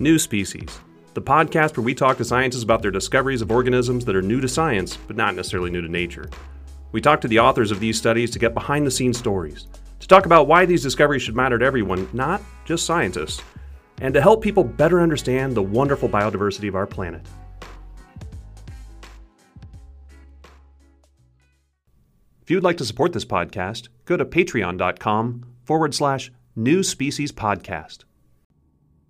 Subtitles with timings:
[0.00, 0.80] New Species,
[1.12, 4.40] the podcast where we talk to scientists about their discoveries of organisms that are new
[4.40, 6.30] to science, but not necessarily new to nature.
[6.92, 9.66] We talk to the authors of these studies to get behind the scenes stories,
[10.00, 13.42] to talk about why these discoveries should matter to everyone, not just scientists,
[14.00, 17.24] and to help people better understand the wonderful biodiversity of our planet.
[22.40, 28.04] If you'd like to support this podcast, go to patreon.com forward slash new species podcast.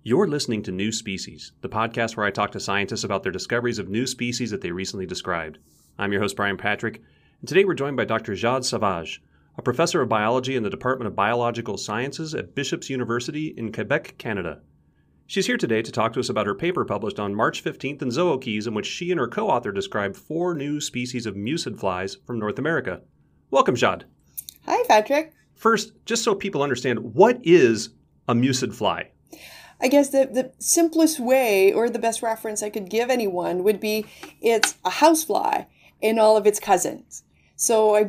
[0.05, 3.79] You're listening to New Species, the podcast where I talk to scientists about their discoveries
[3.79, 5.59] of new species that they recently described.
[5.97, 7.01] I'm your host, Brian Patrick,
[7.39, 8.35] and today we're joined by Dr.
[8.35, 9.23] Jade Savage,
[9.57, 14.15] a professor of biology in the Department of Biological Sciences at Bishop's University in Quebec,
[14.17, 14.59] Canada.
[15.25, 18.09] She's here today to talk to us about her paper published on March 15th in
[18.09, 22.17] Zookeys, in which she and her co author described four new species of muscid flies
[22.27, 22.99] from North America.
[23.51, 24.03] Welcome, Jade.
[24.65, 25.31] Hi, Patrick.
[25.55, 27.91] First, just so people understand, what is
[28.27, 29.12] a muscid fly?
[29.83, 33.81] I guess the, the simplest way or the best reference I could give anyone would
[33.81, 34.05] be
[34.39, 35.65] it's a housefly
[36.01, 37.23] and all of its cousins.
[37.57, 38.05] So I,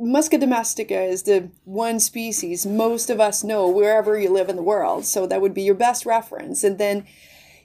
[0.00, 4.62] Musca domestica is the one species most of us know wherever you live in the
[4.62, 5.04] world.
[5.04, 6.64] So that would be your best reference.
[6.64, 7.06] And then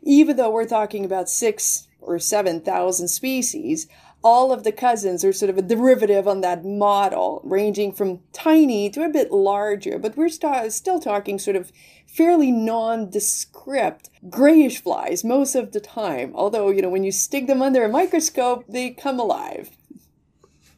[0.01, 3.87] even though we're talking about six or 7,000 species,
[4.23, 8.89] all of the cousins are sort of a derivative on that model, ranging from tiny
[8.89, 11.71] to a bit larger, but we're st- still talking sort of
[12.07, 16.31] fairly nondescript grayish flies most of the time.
[16.35, 19.71] Although, you know, when you stick them under a microscope, they come alive.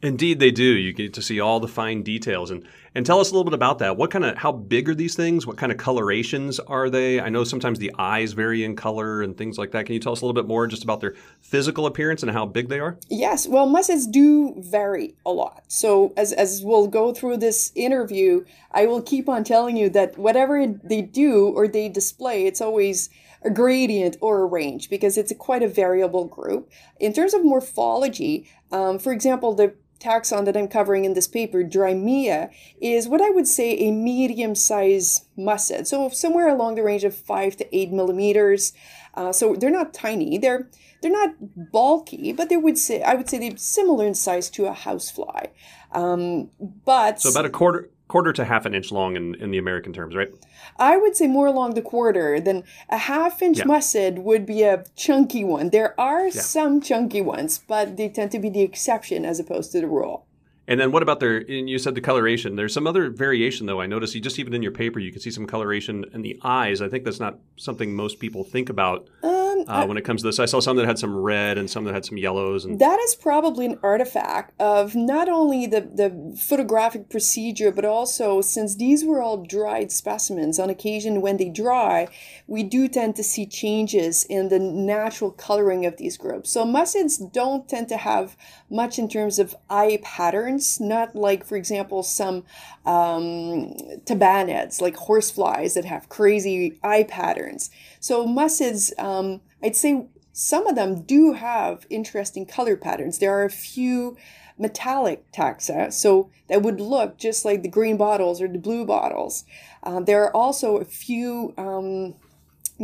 [0.01, 0.63] Indeed, they do.
[0.63, 2.51] You get to see all the fine details.
[2.51, 3.97] And and tell us a little bit about that.
[3.97, 5.45] What kind of how big are these things?
[5.45, 7.19] What kind of colorations are they?
[7.19, 9.85] I know sometimes the eyes vary in color and things like that.
[9.85, 12.45] Can you tell us a little bit more just about their physical appearance and how
[12.45, 12.97] big they are?
[13.09, 13.47] Yes.
[13.47, 15.63] Well, muscids do vary a lot.
[15.67, 20.17] So as as we'll go through this interview, I will keep on telling you that
[20.17, 23.09] whatever they do or they display, it's always
[23.43, 26.71] a gradient or a range because it's a quite a variable group.
[26.99, 31.63] In terms of morphology, um, for example, the taxon that I'm covering in this paper,
[31.63, 32.49] Drymeia,
[32.81, 35.87] is what I would say a medium size muscid.
[35.87, 38.73] So somewhere along the range of five to eight millimeters.
[39.13, 40.37] Uh, so they're not tiny.
[40.37, 40.67] They're
[41.01, 41.35] they're not
[41.71, 45.47] bulky, but they would say I would say they're similar in size to a housefly.
[45.91, 49.57] Um, but so about a quarter quarter to half an inch long in, in the
[49.57, 50.29] American terms, right?
[50.77, 53.65] I would say more along the quarter than a half inch yeah.
[53.65, 55.69] muscid would be a chunky one.
[55.69, 56.41] There are yeah.
[56.41, 60.25] some chunky ones, but they tend to be the exception as opposed to the rule.
[60.67, 61.43] And then what about their?
[61.43, 62.55] You said the coloration.
[62.55, 63.81] There's some other variation though.
[63.81, 66.39] I noticed you just even in your paper you can see some coloration in the
[66.43, 66.81] eyes.
[66.81, 69.07] I think that's not something most people think about.
[69.21, 70.39] Uh, Um, uh, when it comes to this.
[70.39, 72.65] I saw some that had some red and some that had some yellows.
[72.65, 78.41] And that is probably an artifact of not only the, the photographic procedure, but also
[78.41, 82.07] since these were all dried specimens, on occasion when they dry,
[82.47, 86.49] we do tend to see changes in the natural coloring of these groups.
[86.51, 88.35] So muscids don't tend to have
[88.69, 92.43] much in terms of eye patterns, not like, for example, some
[92.85, 93.73] um,
[94.05, 97.69] tabanids, like horseflies that have crazy eye patterns.
[97.99, 103.17] So muscids, um, I'd say some of them do have interesting color patterns.
[103.17, 104.15] There are a few
[104.59, 109.43] metallic taxa, so that would look just like the green bottles or the blue bottles.
[109.81, 112.13] Uh, there are also a few um,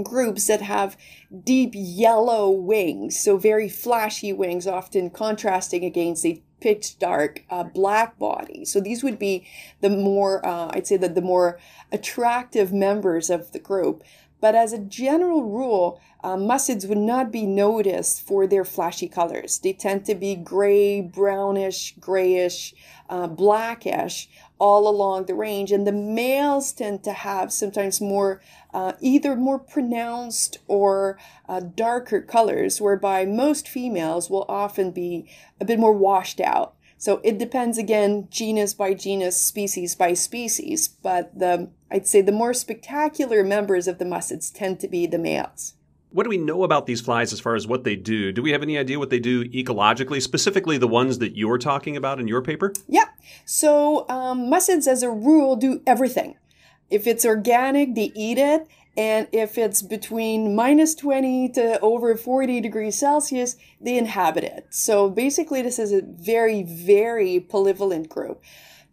[0.02, 0.98] groups that have
[1.44, 8.18] deep yellow wings, so very flashy wings, often contrasting against a pitch dark uh, black
[8.18, 8.64] body.
[8.64, 9.46] So these would be
[9.82, 11.60] the more, uh, I'd say that the more
[11.92, 14.04] attractive members of the group.
[14.42, 19.60] But as a general rule, uh, would not be noticed for their flashy colors.
[19.60, 22.74] They tend to be gray, brownish, grayish,
[23.10, 25.72] uh, blackish all along the range.
[25.72, 28.42] And the males tend to have sometimes more,
[28.74, 35.28] uh, either more pronounced or uh, darker colors, whereby most females will often be
[35.60, 36.76] a bit more washed out.
[36.98, 42.32] So it depends again, genus by genus, species by species, but the I'd say the
[42.32, 45.74] more spectacular members of the muscids tend to be the males.
[46.12, 48.32] What do we know about these flies as far as what they do?
[48.32, 51.96] Do we have any idea what they do ecologically, specifically the ones that you're talking
[51.96, 52.74] about in your paper?
[52.88, 53.06] Yeah.
[53.46, 56.36] So um, muscids, as a rule, do everything.
[56.90, 58.68] If it's organic, they eat it.
[58.98, 64.68] And if it's between minus 20 to over 40 degrees Celsius, they inhabit it.
[64.70, 68.44] So basically, this is a very, very polyvalent group.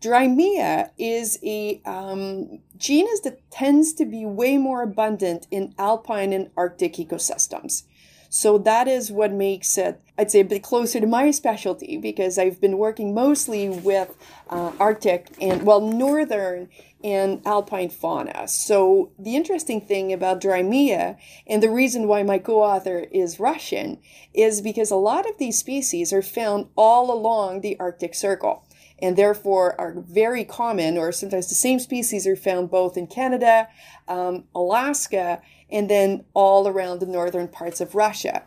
[0.01, 6.51] Drymeia is a um, genus that tends to be way more abundant in alpine and
[6.57, 7.83] Arctic ecosystems.
[8.31, 12.39] So that is what makes it, I'd say, a bit closer to my specialty because
[12.39, 14.15] I've been working mostly with
[14.51, 16.69] uh, Arctic and, well, northern
[17.03, 18.47] and alpine fauna.
[18.49, 21.17] So, the interesting thing about Drymeia,
[21.47, 23.99] and the reason why my co author is Russian,
[24.35, 28.65] is because a lot of these species are found all along the Arctic Circle
[29.01, 33.69] and therefore are very common, or sometimes the same species are found both in Canada,
[34.09, 35.41] um, Alaska,
[35.71, 38.43] and then all around the northern parts of Russia.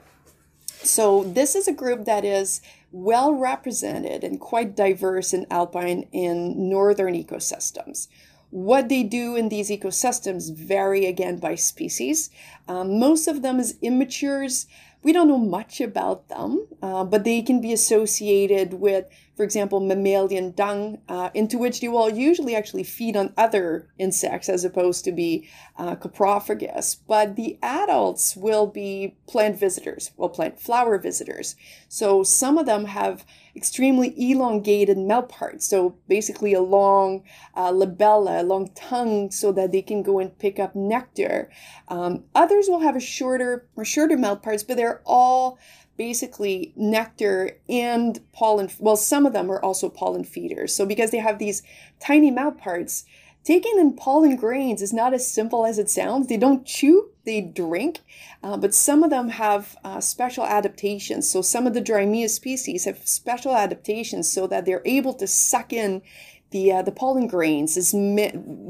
[0.84, 2.62] So, this is a group that is
[2.92, 8.08] well represented and quite diverse in alpine and northern ecosystems.
[8.50, 12.30] What they do in these ecosystems vary again by species.
[12.68, 14.66] Um, most of them is immatures.
[15.04, 19.06] We don't know much about them, uh, but they can be associated with
[19.42, 24.48] for example, mammalian dung, uh, into which they will usually actually feed on other insects
[24.48, 25.50] as opposed to be
[25.80, 26.98] uh, coprophagous.
[27.08, 31.56] But the adults will be plant visitors, well, plant flower visitors.
[31.90, 33.26] So some of them have
[33.56, 35.68] extremely elongated mouth parts.
[35.68, 37.24] So basically a long
[37.56, 41.50] uh, labella, a long tongue so that they can go and pick up nectar.
[41.88, 45.60] Um, others will have a shorter or shorter mouth parts, but they're all
[45.98, 48.70] basically nectar and pollen.
[48.80, 50.76] Well, some of them are also pollen feeders.
[50.76, 51.62] So because they have these
[52.00, 53.06] tiny mouth parts,
[53.44, 56.28] taking in pollen grains is not as simple as it sounds.
[56.28, 58.00] They don't chew, they drink,
[58.44, 61.30] uh, but some of them have uh, special adaptations.
[61.30, 65.74] So some of the Drimea species have special adaptations so that they're able to suck
[65.74, 66.02] in
[66.52, 67.92] the uh, the pollen grains is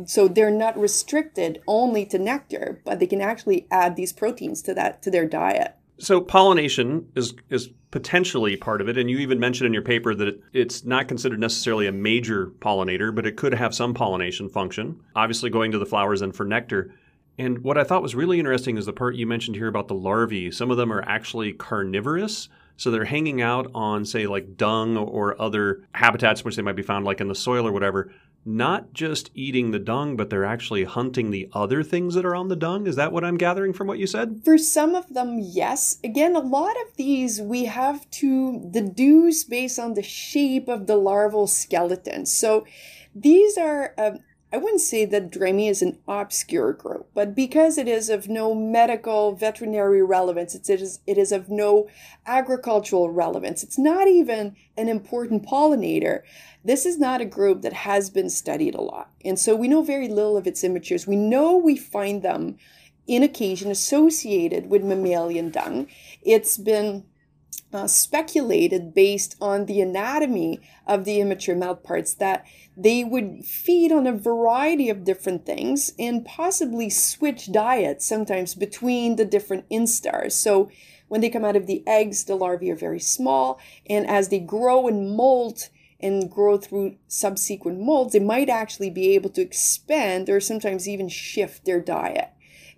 [0.06, 4.74] so they're not restricted only to nectar, but they can actually add these proteins to
[4.76, 5.76] that to their diet.
[6.00, 10.16] So pollination is is potentially part of it, and you even mentioned in your paper
[10.16, 14.50] that it, it's not considered necessarily a major pollinator, but it could have some pollination
[14.50, 15.00] function.
[15.16, 16.94] Obviously, going to the flowers and for nectar.
[17.38, 19.94] And what I thought was really interesting is the part you mentioned here about the
[19.94, 20.52] larvae.
[20.52, 22.50] Some of them are actually carnivorous.
[22.82, 26.82] So they're hanging out on, say, like dung or other habitats which they might be
[26.82, 28.12] found, like in the soil or whatever
[28.44, 32.48] not just eating the dung, but they're actually hunting the other things that are on
[32.48, 32.88] the dung.
[32.88, 34.42] Is that what I'm gathering from what you said?
[34.44, 36.00] For some of them, yes.
[36.04, 40.96] Again, a lot of these we have to deduce based on the shape of the
[40.96, 42.26] larval skeleton.
[42.26, 42.66] So
[43.14, 44.12] these are uh,
[44.54, 48.54] I wouldn't say that Drymeia is an obscure group, but because it is of no
[48.54, 51.88] medical veterinary relevance, it is, it is of no
[52.26, 56.24] agricultural relevance, it's not even an important pollinator,
[56.66, 59.10] this is not a group that has been studied a lot.
[59.24, 61.08] And so we know very little of its immatures.
[61.08, 62.58] We know we find them
[63.08, 65.88] in occasion associated with mammalian dung.
[66.22, 67.06] It's been
[67.74, 72.46] uh, speculated based on the anatomy of the immature mouthparts that
[72.76, 79.16] they would feed on a variety of different things and possibly switch diets sometimes between
[79.16, 80.34] the different instars.
[80.34, 80.70] So
[81.08, 83.60] when they come out of the eggs, the larvae are very small,
[83.90, 85.70] and as they grow and molt
[86.00, 91.10] and grow through subsequent molds, they might actually be able to expand or sometimes even
[91.10, 92.30] shift their diet.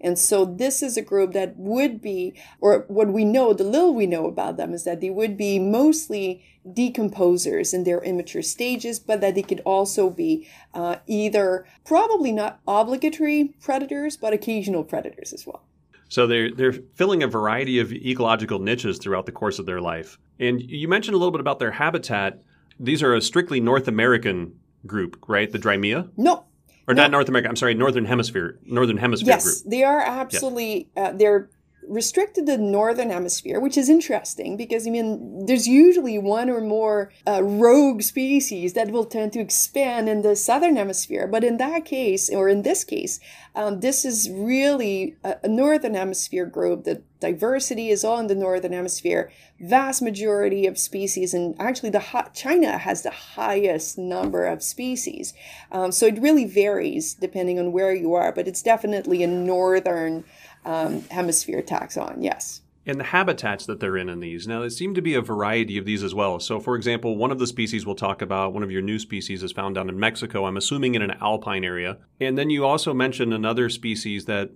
[0.04, 3.96] And so this is a group that would be, or what we know, the little
[3.96, 9.00] we know about them is that they would be mostly decomposers in their immature stages,
[9.00, 15.34] but that they could also be uh, either probably not obligatory predators, but occasional predators
[15.34, 15.64] as well.
[16.10, 20.20] So they're they're filling a variety of ecological niches throughout the course of their life.
[20.40, 22.44] And you mentioned a little bit about their habitat.
[22.80, 25.52] These are a strictly North American group, right?
[25.52, 26.10] The Drymeia?
[26.18, 26.46] No,
[26.88, 27.50] or not North America.
[27.50, 28.60] I'm sorry, Northern Hemisphere.
[28.66, 29.72] Northern Hemisphere yes, group.
[29.72, 30.90] they are absolutely.
[30.96, 31.50] Uh, they're
[31.88, 36.62] restricted to the northern hemisphere, which is interesting because I mean, there's usually one or
[36.62, 41.28] more uh, rogue species that will tend to expand in the southern hemisphere.
[41.28, 43.20] But in that case, or in this case,
[43.56, 46.84] um, this is really a, a northern hemisphere group.
[46.84, 49.32] The diversity is all in the northern hemisphere.
[49.60, 55.34] Vast majority of species, and actually, the China has the highest number of species.
[55.72, 60.26] Um, so it really varies depending on where you are, but it's definitely a northern
[60.66, 62.62] um, hemisphere taxon, yes.
[62.86, 64.46] And the habitats that they're in in these.
[64.46, 66.40] Now, there seem to be a variety of these as well.
[66.42, 69.42] So, for example, one of the species we'll talk about, one of your new species,
[69.42, 70.46] is found down in Mexico.
[70.46, 71.98] I'm assuming in an alpine area.
[72.20, 74.52] And then you also mentioned another species that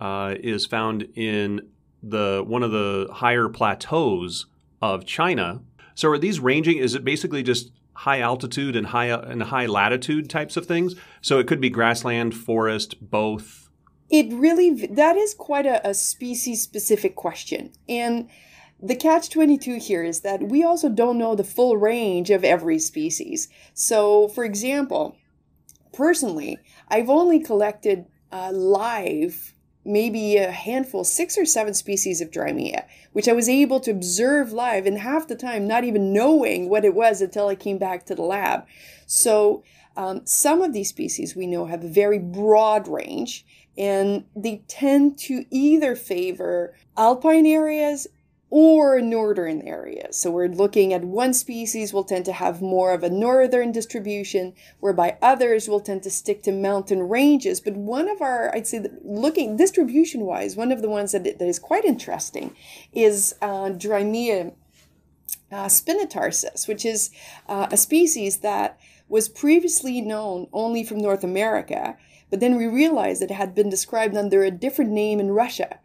[0.00, 1.68] uh, is found in
[2.02, 4.46] the one of the higher plateaus
[4.82, 5.60] of China.
[5.94, 6.78] So, are these ranging?
[6.78, 10.96] Is it basically just high altitude and high and high latitude types of things?
[11.20, 13.59] So, it could be grassland, forest, both
[14.10, 17.72] it really that is quite a, a species specific question.
[17.88, 18.28] And
[18.82, 22.78] the catch 22 here is that we also don't know the full range of every
[22.78, 23.48] species.
[23.74, 25.16] So for example
[25.92, 32.84] personally i've only collected uh, live maybe a handful six or seven species of Drymeia
[33.12, 36.84] which i was able to observe live and half the time not even knowing what
[36.84, 38.64] it was until i came back to the lab.
[39.06, 39.64] So
[39.96, 43.44] um, some of these species we know have a very broad range
[43.80, 48.06] and they tend to either favor alpine areas
[48.50, 50.18] or northern areas.
[50.18, 54.52] So we're looking at one species will tend to have more of a northern distribution,
[54.80, 57.60] whereby others will tend to stick to mountain ranges.
[57.60, 61.40] But one of our, I'd say, looking distribution wise, one of the ones that, that
[61.40, 62.54] is quite interesting
[62.92, 64.52] is uh, Drymeia
[65.50, 65.68] uh,
[66.66, 67.10] which is
[67.48, 71.96] uh, a species that was previously known only from North America,
[72.30, 75.80] but then we realized it had been described under a different name in Russia.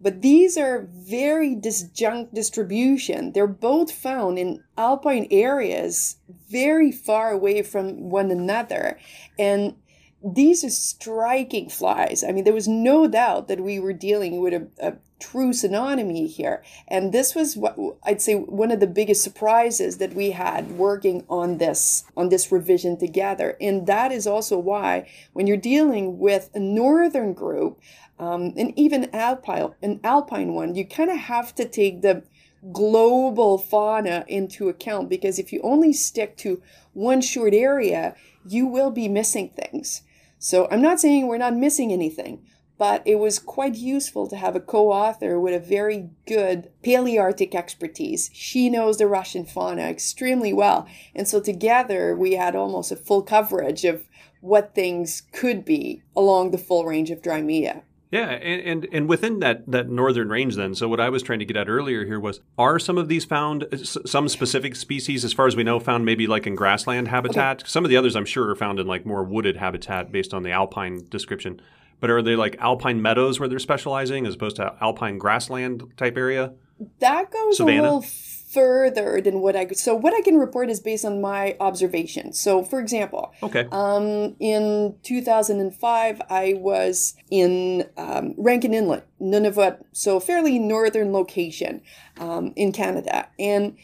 [0.00, 3.32] But these are very disjunct distribution.
[3.32, 6.16] They're both found in alpine areas
[6.48, 8.98] very far away from one another.
[9.38, 9.74] And
[10.22, 12.24] these are striking flies.
[12.24, 16.28] I mean, there was no doubt that we were dealing with a, a true synonymy
[16.28, 16.62] here.
[16.86, 21.24] And this was what I'd say one of the biggest surprises that we had working
[21.28, 23.56] on this on this revision together.
[23.60, 27.80] And that is also why when you're dealing with a northern group,
[28.18, 32.24] um, and even alpine, an alpine one, you kind of have to take the
[32.72, 36.60] global fauna into account because if you only stick to
[36.92, 38.16] one short area,
[38.48, 40.02] you will be missing things.
[40.38, 42.44] So I'm not saying we're not missing anything,
[42.78, 48.30] but it was quite useful to have a co-author with a very good Palearctic expertise.
[48.32, 50.86] She knows the Russian fauna extremely well.
[51.14, 54.06] And so together we had almost a full coverage of
[54.40, 57.82] what things could be along the full range of Drymeia.
[58.10, 60.74] Yeah, and, and and within that that northern range, then.
[60.74, 63.26] So what I was trying to get at earlier here was: are some of these
[63.26, 67.08] found uh, some specific species, as far as we know, found maybe like in grassland
[67.08, 67.60] habitat?
[67.60, 67.68] Okay.
[67.68, 70.42] Some of the others, I'm sure, are found in like more wooded habitat based on
[70.42, 71.60] the alpine description.
[72.00, 76.16] But are they like alpine meadows where they're specializing, as opposed to alpine grassland type
[76.16, 76.54] area?
[77.00, 77.80] That goes Savannah?
[77.80, 81.56] a little further than what I so what I can report is based on my
[81.60, 82.32] observation.
[82.32, 90.18] So, for example, okay, um, in 2005, I was in um, Rankin Inlet, Nunavut, so
[90.18, 91.82] fairly northern location
[92.18, 93.76] um, in Canada, and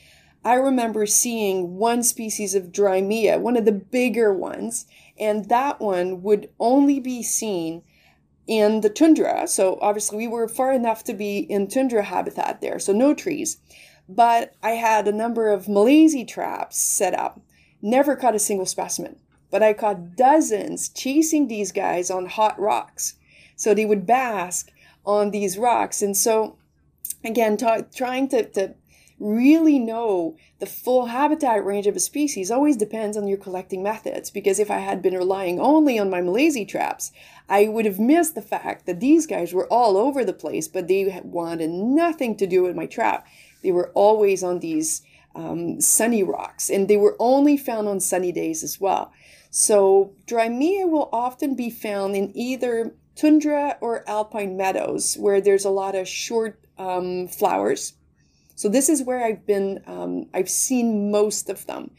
[0.44, 4.86] I remember seeing one species of Drymeia, one of the bigger ones,
[5.18, 7.82] and that one would only be seen
[8.46, 9.46] in the tundra.
[9.48, 13.58] So obviously, we were far enough to be in tundra habitat there, so no trees.
[14.08, 17.40] But I had a number of Malaise traps set up.
[17.80, 19.16] Never caught a single specimen,
[19.50, 23.14] but I caught dozens chasing these guys on hot rocks.
[23.56, 24.70] So they would bask
[25.06, 26.02] on these rocks.
[26.02, 26.58] And so,
[27.22, 28.74] again, t- trying to, to
[29.18, 34.30] really know the full habitat range of a species always depends on your collecting methods
[34.30, 37.12] because if I had been relying only on my Malaise traps,
[37.48, 40.88] I would have missed the fact that these guys were all over the place, but
[40.88, 43.26] they wanted nothing to do with my trap.
[43.62, 45.02] They were always on these
[45.34, 49.12] um, sunny rocks, and they were only found on sunny days as well.
[49.50, 55.70] So Drymeia will often be found in either tundra or alpine meadows where there's a
[55.70, 57.94] lot of short um, flowers.
[58.56, 61.90] So this is where I've been, um, I've seen most of them.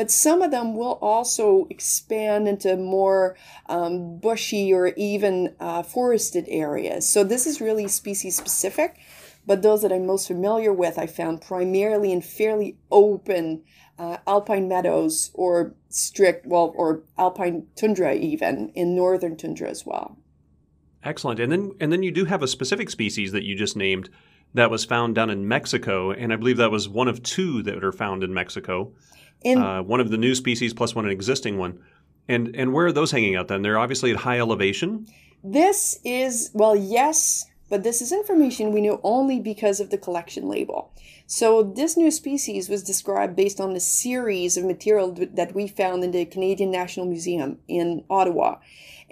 [0.00, 6.46] But some of them will also expand into more um, bushy or even uh, forested
[6.48, 7.06] areas.
[7.06, 8.98] So this is really species specific
[9.46, 13.62] but those that I'm most familiar with, I found primarily in fairly open
[13.98, 20.16] uh, alpine meadows or strict, well, or alpine tundra even in northern tundra as well.
[21.04, 21.40] Excellent.
[21.40, 24.08] And then and then you do have a specific species that you just named
[24.54, 27.84] that was found down in Mexico, and I believe that was one of two that
[27.84, 28.92] are found in Mexico.
[29.44, 31.80] Uh, one of the new species plus one an existing one.
[32.28, 33.62] And and where are those hanging out then?
[33.62, 35.06] They're obviously at high elevation.
[35.42, 40.48] This is well, yes, but this is information we know only because of the collection
[40.48, 40.92] label.
[41.26, 46.02] So this new species was described based on a series of material that we found
[46.02, 48.56] in the Canadian National Museum in Ottawa.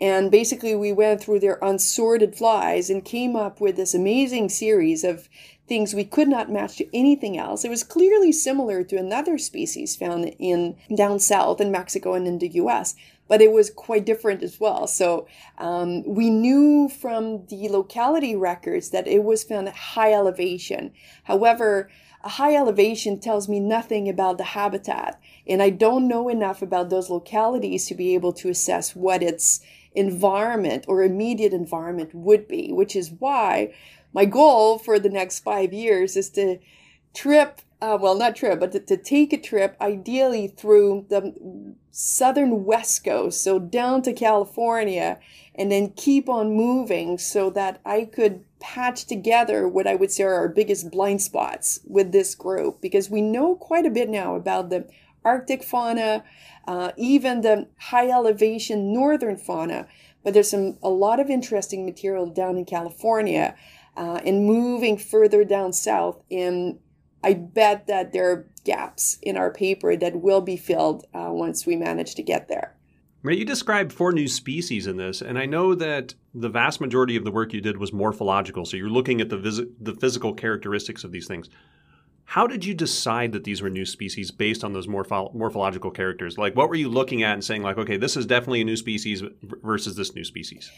[0.01, 5.05] And basically we went through their unsorted flies and came up with this amazing series
[5.05, 5.29] of
[5.69, 7.65] things we could not match to anything else.
[7.65, 12.39] It was clearly similar to another species found in down south in Mexico and in
[12.39, 12.95] the US,
[13.29, 14.87] but it was quite different as well.
[14.87, 20.93] So um, we knew from the locality records that it was found at high elevation.
[21.25, 21.91] However,
[22.25, 26.91] a high elevation tells me nothing about the habitat, and I don't know enough about
[26.91, 29.61] those localities to be able to assess what its
[29.95, 33.73] environment or immediate environment would be, which is why
[34.13, 36.59] my goal for the next five years is to
[37.15, 42.65] trip uh, well, not trip, but to, to, take a trip, ideally through the southern
[42.65, 45.19] west coast, so down to California,
[45.55, 50.25] and then keep on moving so that I could patch together what I would say
[50.25, 54.35] are our biggest blind spots with this group, because we know quite a bit now
[54.35, 54.89] about the
[55.25, 56.25] Arctic fauna,
[56.67, 59.87] uh, even the high elevation northern fauna.
[60.25, 63.55] But there's some a lot of interesting material down in California,
[63.99, 66.23] uh, and moving further down south.
[66.31, 66.79] And
[67.23, 71.67] I bet that there are gaps in our paper that will be filled uh, once
[71.67, 72.77] we manage to get there.
[73.25, 77.17] Right, you described four new species in this, and I know that the vast majority
[77.17, 78.65] of the work you did was morphological.
[78.65, 81.51] So you're looking at the vis- the physical characteristics of these things.
[82.25, 86.39] How did you decide that these were new species based on those morpho- morphological characters?
[86.39, 88.77] Like, what were you looking at and saying, like, okay, this is definitely a new
[88.77, 90.71] species versus this new species?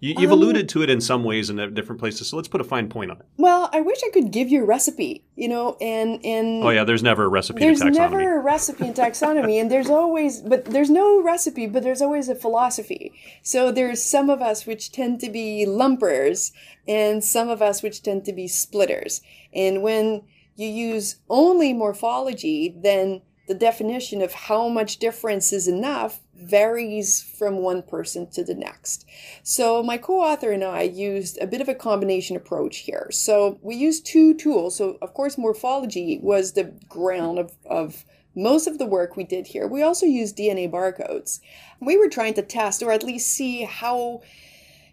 [0.00, 2.60] You, have um, alluded to it in some ways in different places, so let's put
[2.60, 3.26] a fine point on it.
[3.38, 6.84] Well, I wish I could give you a recipe, you know, and and oh yeah,
[6.84, 7.60] there's never a recipe.
[7.60, 12.02] There's never a recipe in taxonomy, and there's always, but there's no recipe, but there's
[12.02, 13.12] always a philosophy.
[13.42, 16.52] So there's some of us which tend to be lumpers,
[16.86, 19.22] and some of us which tend to be splitters.
[19.54, 20.22] And when
[20.56, 27.58] you use only morphology, then the definition of how much difference is enough varies from
[27.58, 29.06] one person to the next.
[29.42, 33.08] So my co-author and I used a bit of a combination approach here.
[33.10, 34.76] So we used two tools.
[34.76, 39.48] So of course morphology was the ground of, of most of the work we did
[39.48, 39.66] here.
[39.66, 41.40] We also used DNA barcodes.
[41.80, 44.22] We were trying to test or at least see how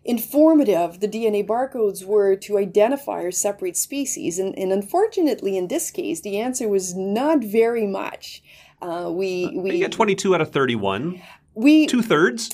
[0.05, 4.37] informative the DNA barcodes were to identify or separate species.
[4.37, 8.43] And, and unfortunately, in this case, the answer was not very much.
[8.83, 11.21] Uh, we uh, we got 22 out of 31.
[11.55, 12.49] We two thirds.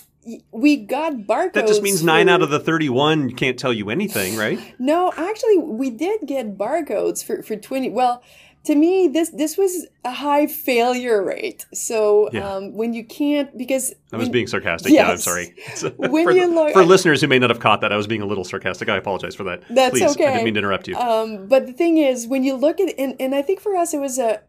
[0.51, 1.53] We got barcodes.
[1.53, 4.59] That just means nine for, out of the 31 can't tell you anything, right?
[4.79, 7.89] no, actually, we did get barcodes for, for 20.
[7.89, 8.21] Well,
[8.65, 12.47] to me this this was a high failure rate so yeah.
[12.47, 15.05] um, when you can't because i was when, being sarcastic yes.
[15.05, 15.55] yeah i'm sorry
[15.97, 18.25] when for, you for listeners who may not have caught that i was being a
[18.25, 20.95] little sarcastic i apologize for that that's Please, okay i didn't mean to interrupt you
[20.97, 23.93] um, but the thing is when you look at and, and i think for us
[23.93, 24.41] it was a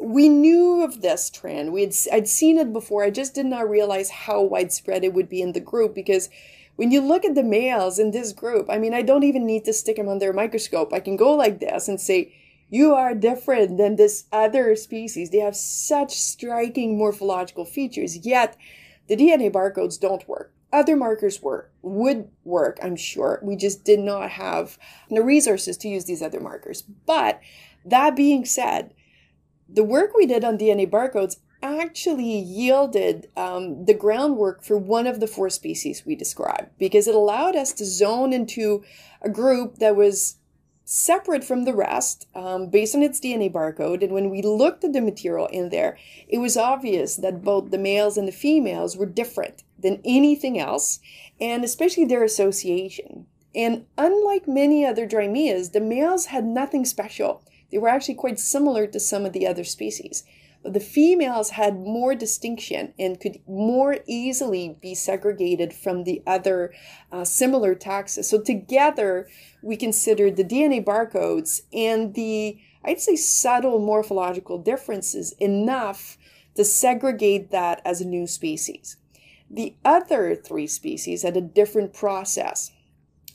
[0.00, 3.68] we knew of this trend we had i'd seen it before i just did not
[3.68, 6.28] realize how widespread it would be in the group because
[6.76, 9.64] when you look at the males in this group i mean i don't even need
[9.64, 12.32] to stick them under a microscope i can go like this and say
[12.70, 15.30] you are different than this other species.
[15.30, 18.56] They have such striking morphological features, yet
[19.06, 20.52] the DNA barcodes don't work.
[20.70, 23.40] Other markers work, would work, I'm sure.
[23.42, 26.82] We just did not have the resources to use these other markers.
[26.82, 27.40] But
[27.86, 28.92] that being said,
[29.68, 35.20] the work we did on DNA barcodes actually yielded um, the groundwork for one of
[35.20, 38.82] the four species we described because it allowed us to zone into
[39.22, 40.36] a group that was
[40.84, 44.02] separate from the rest um, based on its DNA barcode.
[44.02, 47.76] And when we looked at the material in there, it was obvious that both the
[47.76, 50.98] males and the females were different than anything else,
[51.38, 53.26] and especially their association.
[53.54, 57.42] And unlike many other Drymeias, the males had nothing special.
[57.70, 60.24] They were actually quite similar to some of the other species.
[60.62, 66.72] But the females had more distinction and could more easily be segregated from the other
[67.12, 68.24] uh, similar taxa.
[68.24, 69.28] So together,
[69.62, 76.18] we considered the DNA barcodes and the, I'd say, subtle morphological differences enough
[76.56, 78.96] to segregate that as a new species.
[79.48, 82.72] The other three species had a different process.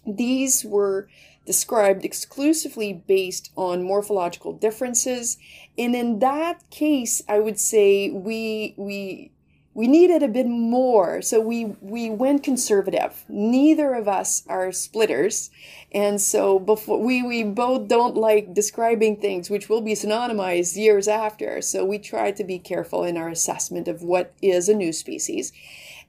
[0.06, 1.08] These were
[1.46, 5.38] described exclusively based on morphological differences.
[5.78, 9.32] And in that case, I would say we, we,
[9.74, 11.22] we needed a bit more.
[11.22, 13.26] So we, we went conservative.
[13.28, 15.50] Neither of us are splitters.
[15.92, 21.08] And so before we, we both don't like describing things which will be synonymized years
[21.08, 21.62] after.
[21.62, 25.52] So we try to be careful in our assessment of what is a new species.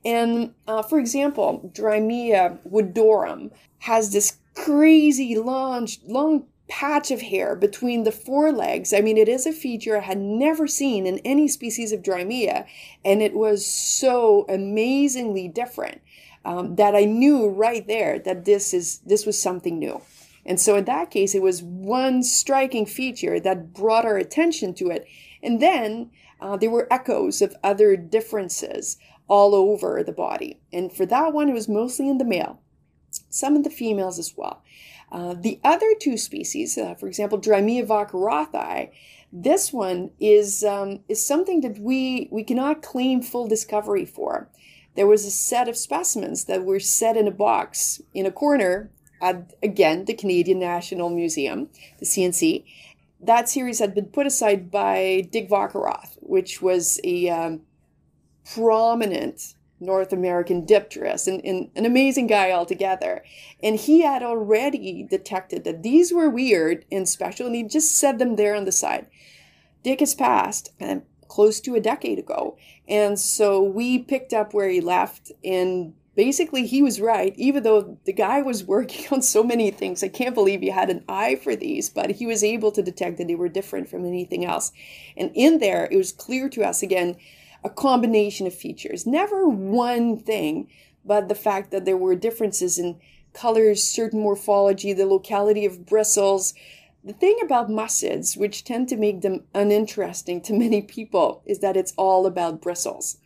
[0.04, 8.04] And uh, for example, Drymeia woodorum has this crazy long, long patch of hair between
[8.04, 8.92] the forelegs.
[8.92, 12.66] I mean, it is a feature I had never seen in any species of Drymeia,
[13.04, 16.00] and it was so amazingly different
[16.44, 20.00] um, that I knew right there that this is this was something new.
[20.46, 24.90] And so in that case, it was one striking feature that brought our attention to
[24.90, 25.06] it.
[25.42, 30.60] And then uh, there were echoes of other differences all over the body.
[30.72, 32.60] And for that one, it was mostly in the male
[33.34, 34.62] some of the females as well.
[35.10, 38.90] Uh, the other two species, uh, for example, Drymeia vockerothi,
[39.32, 44.48] this one is um, is something that we we cannot claim full discovery for.
[44.94, 48.90] There was a set of specimens that were set in a box in a corner
[49.20, 51.68] at again the Canadian National Museum,
[51.98, 52.64] the CNC.
[53.20, 57.62] That series had been put aside by Dick Vockeroth, which was a um,
[58.44, 63.24] prominent North American dipterist and, and, an amazing guy altogether.
[63.62, 68.18] And he had already detected that these were weird and special, and he just said
[68.18, 69.06] them there on the side.
[69.82, 72.56] Dick has passed, and close to a decade ago.
[72.88, 77.98] And so we picked up where he left and basically he was right even though
[78.04, 81.34] the guy was working on so many things i can't believe he had an eye
[81.34, 84.70] for these but he was able to detect that they were different from anything else
[85.16, 87.16] and in there it was clear to us again
[87.64, 89.06] a combination of features.
[89.06, 90.68] Never one thing
[91.04, 92.98] but the fact that there were differences in
[93.32, 96.54] colors certain morphology the locality of bristles.
[97.02, 101.76] The thing about muscids which tend to make them uninteresting to many people is that
[101.76, 103.18] it's all about bristles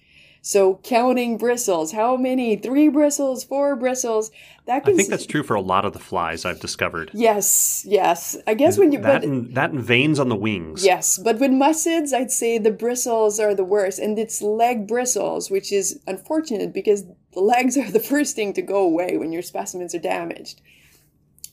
[0.42, 2.56] so counting bristles, how many?
[2.56, 4.30] Three bristles, four bristles.
[4.66, 7.10] That can I think that's true for a lot of the flies I've discovered.
[7.12, 8.36] Yes, yes.
[8.46, 10.84] I guess when you that but, and, that and veins on the wings.
[10.84, 15.50] Yes, but with muscids, I'd say the bristles are the worst, and it's leg bristles,
[15.50, 19.42] which is unfortunate because the legs are the first thing to go away when your
[19.42, 20.60] specimens are damaged.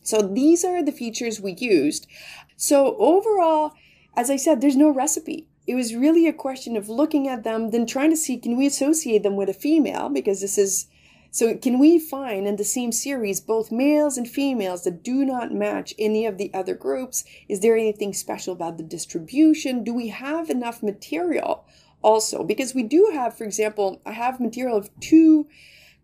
[0.04, 2.06] So these are the features we used.
[2.58, 3.74] So overall,
[4.15, 7.71] as I said, there's no recipe it was really a question of looking at them,
[7.71, 10.88] then trying to see can we associate them with a female because this is
[11.32, 15.51] so can we find in the same series both males and females that do not
[15.51, 17.25] match any of the other groups?
[17.49, 19.84] Is there anything special about the distribution?
[19.84, 21.65] Do we have enough material
[22.01, 22.43] also?
[22.43, 25.47] Because we do have, for example, I have material of two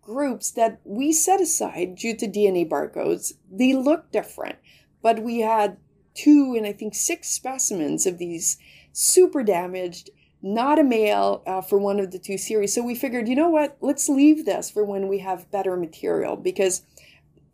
[0.02, 3.32] groups that we set aside due to DNA barcodes.
[3.50, 4.58] They look different,
[5.02, 5.78] but we had
[6.14, 8.58] two and I think six specimens of these
[8.94, 10.10] super damaged,
[10.42, 12.74] not a male uh, for one of the two series.
[12.74, 16.36] So we figured, you know what, let's leave this for when we have better material
[16.36, 16.84] because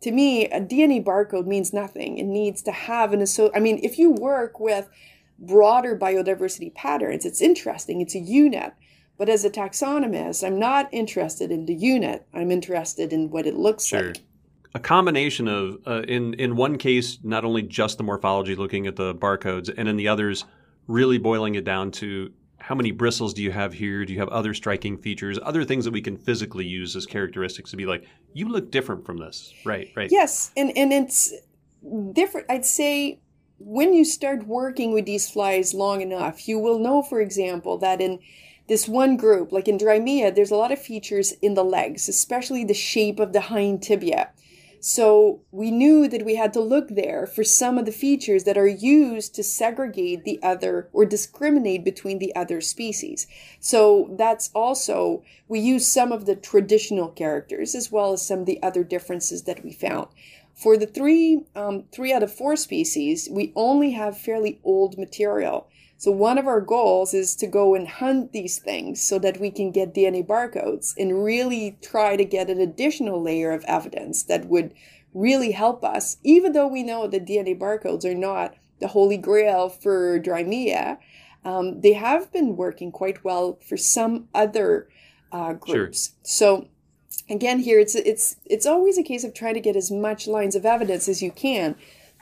[0.00, 2.18] to me, a DNA barcode means nothing.
[2.18, 3.50] It needs to have an so.
[3.54, 4.88] I mean, if you work with
[5.38, 8.00] broader biodiversity patterns, it's interesting.
[8.00, 8.72] It's a unit.
[9.16, 12.24] But as a taxonomist, I'm not interested in the unit.
[12.32, 14.08] I'm interested in what it looks sure.
[14.08, 14.22] like.
[14.74, 18.94] A combination of, uh, in in one case, not only just the morphology, looking at
[18.94, 20.44] the barcodes, and in the others,
[20.88, 24.04] really boiling it down to how many bristles do you have here?
[24.04, 27.70] Do you have other striking features, other things that we can physically use as characteristics
[27.70, 29.54] to be like, you look different from this.
[29.64, 30.10] Right, right.
[30.10, 31.32] Yes, and, and it's
[32.12, 32.46] different.
[32.50, 33.20] I'd say
[33.58, 38.00] when you start working with these flies long enough, you will know, for example, that
[38.00, 38.18] in
[38.68, 42.64] this one group, like in Drymeia, there's a lot of features in the legs, especially
[42.64, 44.30] the shape of the hind tibia.
[44.80, 48.58] So we knew that we had to look there for some of the features that
[48.58, 53.26] are used to segregate the other or discriminate between the other species.
[53.60, 58.46] So that's also, we use some of the traditional characters as well as some of
[58.46, 60.08] the other differences that we found.
[60.54, 65.68] For the three, um, three out of four species, we only have fairly old material.
[65.98, 69.50] So one of our goals is to go and hunt these things so that we
[69.50, 74.46] can get DNA barcodes and really try to get an additional layer of evidence that
[74.46, 74.72] would
[75.12, 79.68] really help us, even though we know that DNA barcodes are not the holy grail
[79.68, 80.98] for Drymeia.
[81.44, 84.88] Um, they have been working quite well for some other
[85.32, 86.10] uh, groups.
[86.10, 86.16] Sure.
[86.22, 86.68] So
[87.28, 90.54] again, here it's it's it's always a case of trying to get as much lines
[90.54, 91.74] of evidence as you can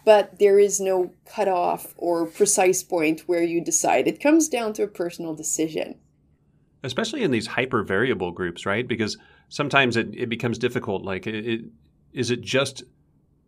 [0.06, 4.06] but there is no cutoff or precise point where you decide.
[4.06, 5.96] It comes down to a personal decision.
[6.84, 8.86] Especially in these hyper variable groups, right?
[8.86, 11.02] Because sometimes it, it becomes difficult.
[11.02, 11.60] Like, it, it,
[12.12, 12.84] is it just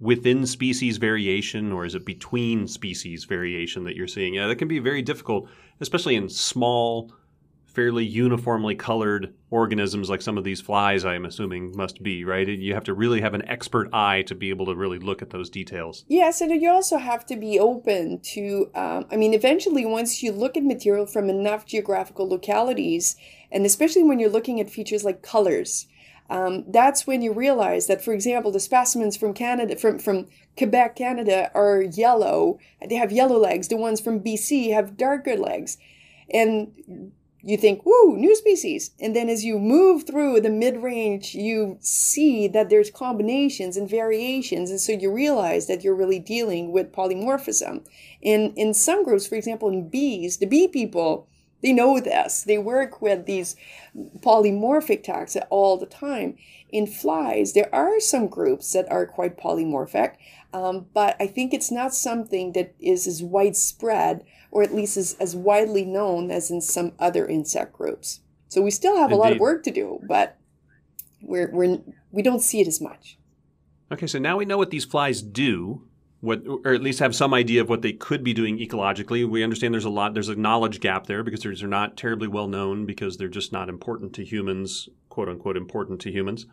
[0.01, 4.35] within species variation or is it between species variation that you're seeing?
[4.35, 7.13] Yeah, that can be very difficult, especially in small
[7.69, 12.49] fairly uniformly colored organisms like some of these flies, I'm assuming, must be, right?
[12.49, 15.31] You have to really have an expert eye to be able to really look at
[15.31, 16.05] those details.
[16.09, 20.33] Yes, and you also have to be open to, um, I mean, eventually, once you
[20.33, 23.17] look at material from enough geographical localities,
[23.53, 25.87] and especially when you're looking at features like colors,
[26.31, 30.27] um, that's when you realize that, for example, the specimens from Canada, from, from
[30.57, 32.59] Quebec, Canada, are yellow.
[32.87, 33.69] They have yellow legs.
[33.69, 35.79] The ones from BC have darker legs.
[36.31, 38.91] And you think, woo, new species.
[39.01, 43.89] And then as you move through the mid range, you see that there's combinations and
[43.89, 44.71] variations.
[44.71, 47.87] And so you realize that you're really dealing with polymorphism.
[48.21, 51.29] In, in some groups, for example, in bees, the bee people,
[51.63, 52.43] they know this.
[52.43, 53.57] They work with these
[54.21, 56.37] polymorphic taxa all the time.
[56.71, 60.15] In flies, there are some groups that are quite polymorphic,
[60.53, 65.17] um, but I think it's not something that is as widespread or at least as,
[65.21, 68.21] as widely known as in some other insect groups.
[68.49, 69.17] So we still have Indeed.
[69.17, 70.39] a lot of work to do, but
[71.21, 71.79] we're, we're,
[72.11, 73.19] we don't see it as much.
[73.93, 75.83] Okay, so now we know what these flies do,
[76.21, 79.29] what, or at least have some idea of what they could be doing ecologically.
[79.29, 82.49] We understand there's a lot, there's a knowledge gap there because they're not terribly well
[82.49, 86.47] known because they're just not important to humans, quote unquote, important to humans,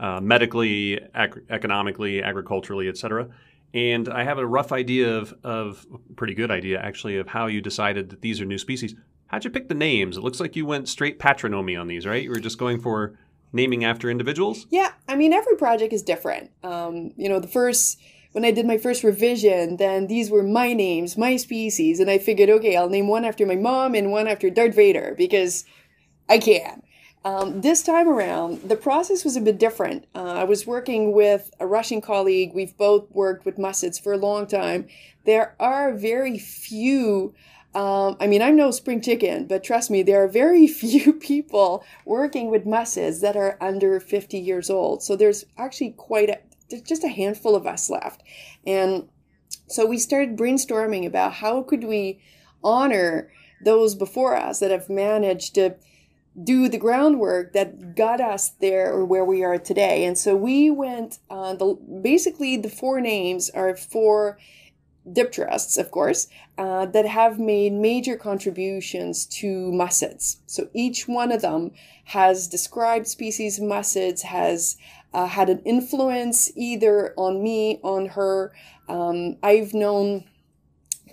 [0.00, 3.28] uh, medically, ag- economically, agriculturally, et cetera.
[3.76, 5.86] And I have a rough idea of, of
[6.16, 8.94] pretty good idea actually of how you decided that these are new species.
[9.26, 10.16] How'd you pick the names?
[10.16, 12.22] It looks like you went straight patronymy on these, right?
[12.22, 13.18] You were just going for
[13.52, 14.66] naming after individuals?
[14.70, 16.52] Yeah, I mean, every project is different.
[16.62, 18.00] Um, you know, the first,
[18.32, 22.16] when I did my first revision, then these were my names, my species, and I
[22.16, 25.66] figured, okay, I'll name one after my mom and one after Darth Vader because
[26.30, 26.82] I can.
[27.26, 30.06] Um, this time around, the process was a bit different.
[30.14, 32.52] Uh, I was working with a Russian colleague.
[32.54, 34.86] We've both worked with muscids for a long time.
[35.24, 37.34] There are very few
[37.74, 41.84] um, I mean, I'm no spring chicken, but trust me, there are very few people
[42.06, 45.02] working with muscids that are under 50 years old.
[45.02, 46.38] So there's actually quite a,
[46.70, 48.22] there's just a handful of us left.
[48.64, 49.08] And
[49.66, 52.20] so we started brainstorming about how could we
[52.64, 53.30] honor
[53.62, 55.74] those before us that have managed to
[56.42, 60.04] do the groundwork that got us there or where we are today.
[60.04, 64.38] And so we went, uh, the, basically the four names are for
[65.08, 70.38] dipterists, of course, uh, that have made major contributions to muscids.
[70.46, 71.70] So each one of them
[72.04, 74.76] has described species of muscids, has
[75.14, 78.52] uh, had an influence either on me, on her.
[78.88, 80.24] Um, I've known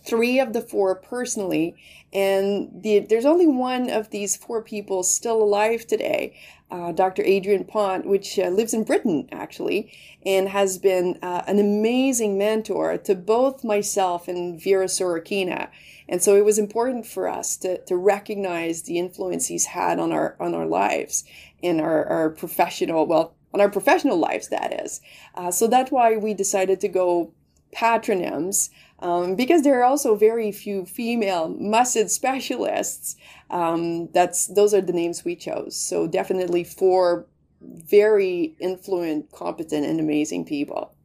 [0.05, 1.75] three of the four personally,
[2.11, 6.37] and the, there's only one of these four people still alive today,
[6.69, 7.23] uh, Dr.
[7.23, 9.91] Adrian Pont, which uh, lives in Britain actually,
[10.25, 15.69] and has been uh, an amazing mentor to both myself and Vera Sorokina.
[16.09, 20.11] And so it was important for us to, to recognize the influence he's had on
[20.11, 21.23] our on our lives
[21.61, 24.99] and our, our professional well on our professional lives that is.
[25.35, 27.31] Uh, so that's why we decided to go
[27.73, 28.69] patronyms
[29.03, 33.17] um, because there are also very few female muscid specialists.
[33.49, 35.75] Um, that's those are the names we chose.
[35.75, 37.27] So definitely four
[37.61, 40.95] very influent, competent, and amazing people.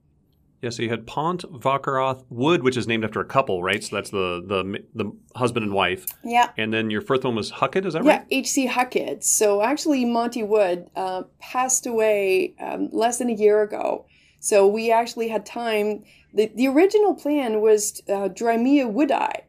[0.62, 3.82] Yeah, so you had Pont, Vockeroth, Wood, which is named after a couple, right?
[3.82, 6.06] So that's the the the husband and wife.
[6.24, 6.50] Yeah.
[6.56, 8.26] And then your first one was Huckett, is that yeah, right?
[8.28, 8.66] Yeah, H.C.
[8.66, 9.24] Huckett.
[9.24, 14.06] So actually, Monty Wood uh, passed away um, less than a year ago.
[14.40, 16.04] So we actually had time.
[16.32, 19.42] The, the original plan was uh, woodi,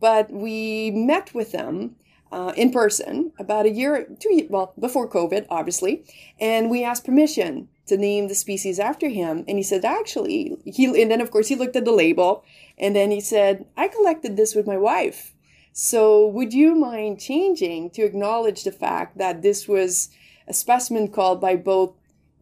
[0.00, 1.96] but we met with them
[2.32, 6.04] uh, in person about a year, two well, before COVID, obviously,
[6.40, 9.44] and we asked permission to name the species after him.
[9.46, 12.44] And he said, actually, he, and then of course he looked at the label,
[12.76, 15.32] and then he said, I collected this with my wife.
[15.72, 20.08] So would you mind changing to acknowledge the fact that this was
[20.48, 21.94] a specimen called by both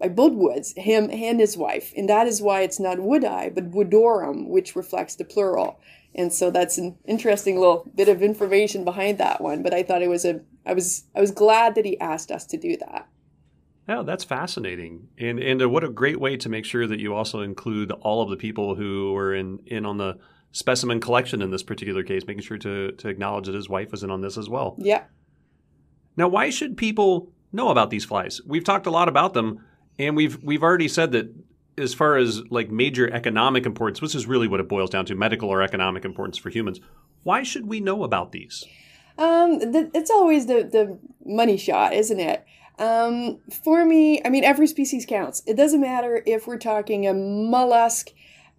[0.02, 3.70] by both woods, him and his wife, and that is why it's not woodi, but
[3.70, 5.78] woodorum, which reflects the plural.
[6.12, 9.62] And so that's an interesting little bit of information behind that one.
[9.62, 12.44] But I thought it was a, I was, I was glad that he asked us
[12.46, 13.08] to do that.
[13.88, 17.14] Yeah, that's fascinating, and and uh, what a great way to make sure that you
[17.14, 20.18] also include all of the people who were in in on the
[20.52, 24.04] specimen collection in this particular case, making sure to to acknowledge that his wife was
[24.04, 24.76] in on this as well.
[24.78, 25.02] Yeah.
[26.16, 28.40] Now, why should people know about these flies?
[28.46, 29.64] We've talked a lot about them,
[29.98, 31.34] and we've we've already said that
[31.78, 35.14] as far as like major economic importance, which is really what it boils down to,
[35.14, 36.80] medical or economic importance for humans.
[37.22, 38.64] Why should we know about these?
[39.18, 42.44] Um, the, it's always the the money shot, isn't it?
[42.78, 45.42] Um, for me, I mean, every species counts.
[45.46, 48.10] It doesn't matter if we're talking a mollusk,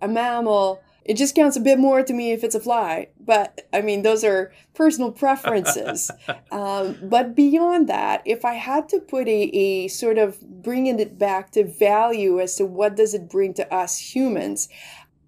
[0.02, 3.10] a mammal, it just counts a bit more to me if it's a fly.
[3.20, 6.10] But I mean, those are personal preferences.
[6.52, 11.18] um, but beyond that, if I had to put a, a sort of bringing it
[11.18, 14.70] back to value as to what does it bring to us humans,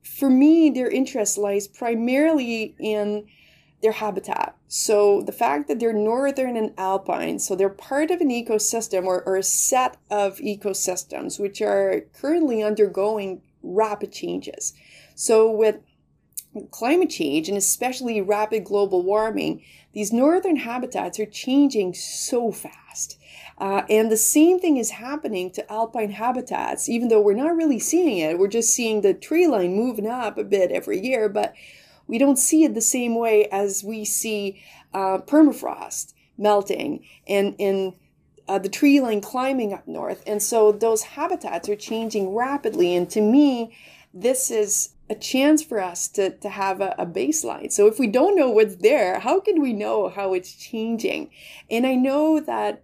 [0.04, 3.28] for me, their interest lies primarily in
[3.82, 4.56] their habitat.
[4.68, 9.22] So the fact that they're northern and alpine, so they're part of an ecosystem or,
[9.24, 14.74] or a set of ecosystems which are currently undergoing rapid changes.
[15.16, 15.78] So, with
[16.72, 23.18] climate change and especially rapid global warming, these northern habitats are changing so fast.
[23.58, 27.80] Uh, and the same thing is happening to alpine habitats, even though we're not really
[27.80, 28.38] seeing it.
[28.38, 31.54] We're just seeing the tree line moving up a bit every year, but
[32.08, 34.62] we don't see it the same way as we see
[34.94, 37.94] uh, permafrost melting and, and
[38.48, 40.22] uh, the tree line climbing up north.
[40.28, 42.94] And so those habitats are changing rapidly.
[42.94, 43.76] And to me,
[44.14, 47.72] this is a chance for us to, to have a, a, baseline.
[47.72, 51.30] So if we don't know what's there, how can we know how it's changing?
[51.70, 52.84] And I know that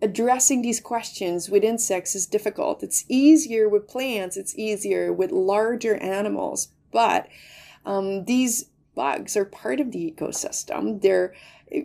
[0.00, 2.82] addressing these questions with insects is difficult.
[2.82, 7.28] It's easier with plants, it's easier with larger animals, but
[7.84, 11.02] um, these bugs are part of the ecosystem.
[11.02, 11.34] They're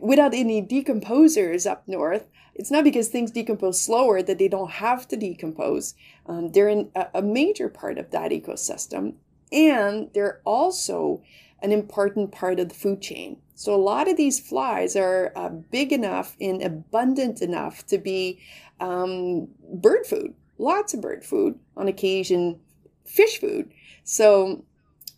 [0.01, 2.27] without any decomposers up north.
[2.55, 5.93] It's not because things decompose slower that they don't have to decompose.
[6.25, 9.15] Um, they're in a, a major part of that ecosystem
[9.55, 11.23] and they're also
[11.61, 13.37] an important part of the food chain.
[13.55, 18.39] So a lot of these flies are uh, big enough and abundant enough to be
[18.81, 22.59] um, bird food, lots of bird food, on occasion
[23.05, 23.71] fish food.
[24.03, 24.65] So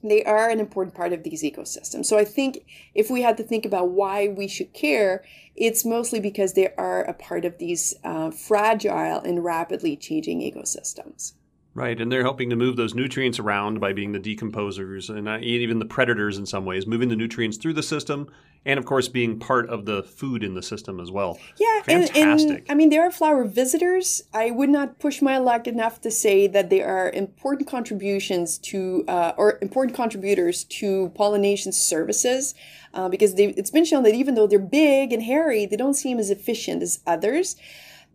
[0.04, 2.06] they are an important part of these ecosystems.
[2.06, 6.20] So I think if we had to think about why we should care, it's mostly
[6.20, 11.34] because they are a part of these uh, fragile and rapidly changing ecosystems.
[11.78, 15.78] Right, and they're helping to move those nutrients around by being the decomposers and even
[15.78, 18.32] the predators in some ways, moving the nutrients through the system,
[18.66, 21.38] and of course being part of the food in the system as well.
[21.60, 22.18] Yeah, fantastic.
[22.18, 24.24] And, and, I mean, they are flower visitors.
[24.34, 29.06] I would not push my luck enough to say that they are important contributions to,
[29.08, 32.56] uh, or important contributors to pollination services,
[32.96, 36.18] uh, because it's been shown that even though they're big and hairy, they don't seem
[36.18, 37.56] as efficient as others.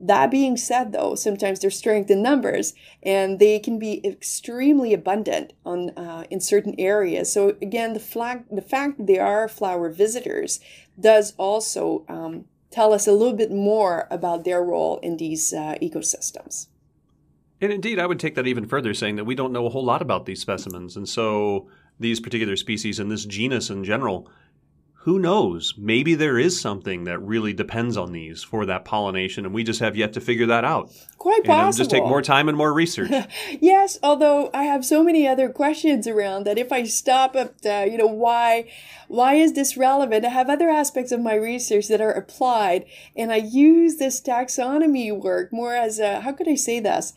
[0.05, 5.53] That being said, though, sometimes there's strength in numbers, and they can be extremely abundant
[5.65, 7.33] on uh, in certain areas.
[7.33, 10.59] So again, the, flag, the fact that they are flower visitors
[10.99, 15.77] does also um, tell us a little bit more about their role in these uh,
[15.81, 16.67] ecosystems.
[17.61, 19.85] And indeed, I would take that even further, saying that we don't know a whole
[19.85, 21.69] lot about these specimens, and so
[22.01, 24.29] these particular species and this genus in general
[25.05, 25.75] who knows?
[25.77, 29.81] Maybe there is something that really depends on these for that pollination, and we just
[29.81, 30.93] have yet to figure that out.
[31.19, 31.67] Quite possible.
[31.67, 33.11] And just take more time and more research.
[33.61, 37.85] yes, although I have so many other questions around that if I stop at, uh,
[37.91, 38.71] you know, why,
[39.09, 40.25] why is this relevant?
[40.25, 42.85] I have other aspects of my research that are applied,
[43.17, 47.12] and I use this taxonomy work more as a, how could I say this?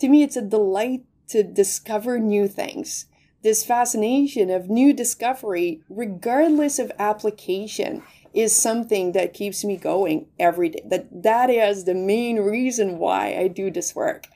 [0.00, 3.06] To me, it's a delight to discover new things
[3.42, 10.68] this fascination of new discovery, regardless of application, is something that keeps me going every
[10.68, 10.82] day.
[10.84, 14.26] That that is the main reason why I do this work.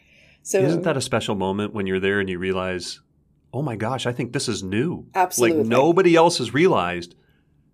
[0.43, 3.01] So isn't that a special moment when you're there and you realize,
[3.53, 5.07] oh my gosh, I think this is new.
[5.14, 5.59] Absolutely.
[5.59, 7.14] Like nobody else has realized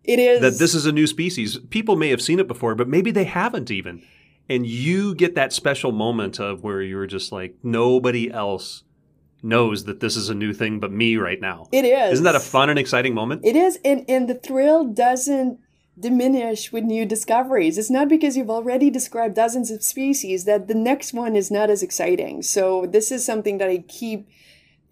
[0.05, 1.59] it is that this is a new species.
[1.71, 4.03] People may have seen it before, but maybe they haven't even.
[4.49, 8.83] And you get that special moment of where you're just like, nobody else
[9.43, 11.67] knows that this is a new thing but me right now.
[11.73, 12.15] It is.
[12.15, 13.45] Isn't that a fun and exciting moment?
[13.45, 13.79] It is.
[13.85, 15.59] And, and the thrill doesn't
[15.99, 17.77] diminish with new discoveries.
[17.79, 21.71] It's not because you've already described dozens of species that the next one is not
[21.71, 22.43] as exciting.
[22.43, 24.29] So this is something that I keep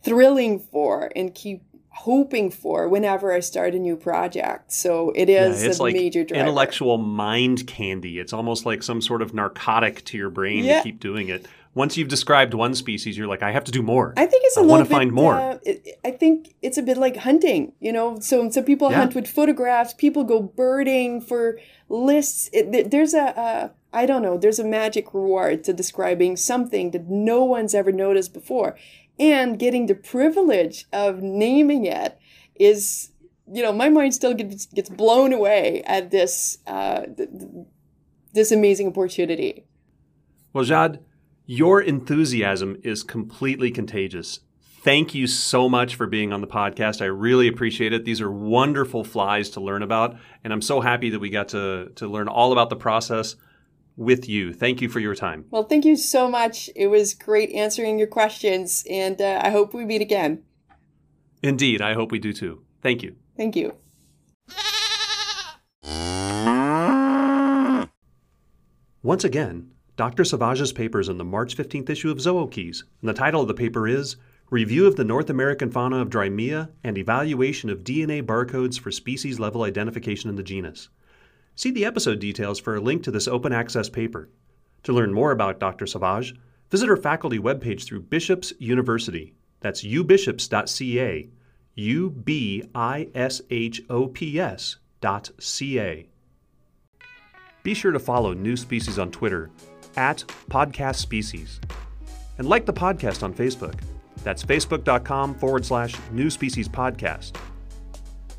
[0.02, 4.72] thrilling for and keep hoping for whenever I start a new project.
[4.72, 6.40] So it is yeah, it's a like major driver.
[6.40, 8.20] Intellectual mind candy.
[8.20, 10.78] It's almost like some sort of narcotic to your brain yeah.
[10.78, 11.46] to keep doing it
[11.78, 14.12] once you've described one species, you're like, I have to do more.
[14.16, 14.90] I think it's a I little bit.
[14.90, 15.34] find more.
[15.34, 15.58] Uh,
[16.04, 17.72] I think it's a bit like hunting.
[17.78, 18.98] You know, so so people yeah.
[18.98, 19.94] hunt with photographs.
[19.94, 22.50] People go birding for lists.
[22.52, 24.36] It, there's a a I don't know.
[24.36, 28.76] There's a magic reward to describing something that no one's ever noticed before,
[29.18, 32.18] and getting the privilege of naming it
[32.56, 33.12] is
[33.56, 37.02] you know my mind still gets gets blown away at this uh,
[38.32, 39.64] this amazing opportunity.
[40.52, 40.98] Well, Jade,
[41.50, 44.40] your enthusiasm is completely contagious.
[44.82, 47.00] Thank you so much for being on the podcast.
[47.00, 48.04] I really appreciate it.
[48.04, 51.90] These are wonderful flies to learn about, and I'm so happy that we got to,
[51.96, 53.34] to learn all about the process
[53.96, 54.52] with you.
[54.52, 55.46] Thank you for your time.
[55.50, 56.68] Well, thank you so much.
[56.76, 60.42] It was great answering your questions, and uh, I hope we meet again.
[61.42, 62.62] Indeed, I hope we do too.
[62.82, 63.16] Thank you.
[63.38, 63.74] Thank you.
[69.02, 70.24] Once again, Dr.
[70.24, 73.52] Savage's paper is in the March 15th issue of Zookeys, and the title of the
[73.52, 74.14] paper is
[74.48, 79.40] Review of the North American Fauna of Drymeia and Evaluation of DNA Barcodes for Species
[79.40, 80.88] Level Identification in the Genus.
[81.56, 84.28] See the episode details for a link to this open access paper.
[84.84, 85.84] To learn more about Dr.
[85.84, 86.32] Sauvage,
[86.70, 89.34] visit her faculty webpage through Bishops University.
[89.58, 91.28] That's ubishops.ca,
[91.74, 96.06] U B I S H O P S dot C A.
[97.64, 99.50] Be sure to follow New Species on Twitter
[99.96, 101.60] at Podcast Species.
[102.38, 103.80] And like the podcast on Facebook.
[104.22, 107.36] That's facebook.com forward slash New Species Podcast.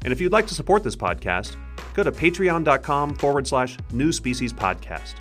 [0.03, 1.55] And if you'd like to support this podcast,
[1.93, 5.15] go to patreon.com forward slash New Species Podcast.